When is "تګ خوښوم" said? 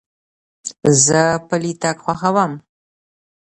1.81-2.51